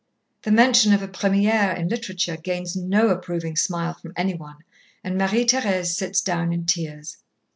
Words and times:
The 0.41 0.51
mention 0.51 0.93
of 0.93 1.03
a 1.03 1.07
première 1.07 1.77
in 1.77 1.87
literature 1.87 2.35
gains 2.35 2.75
no 2.75 3.09
approving 3.09 3.55
smile 3.55 3.93
from 3.93 4.13
any 4.17 4.33
one 4.33 4.63
and 5.03 5.15
Marie 5.15 5.45
Thérèse 5.45 5.93
sits 5.93 6.21
down 6.21 6.51
in 6.51 6.65
tears. 6.65 7.17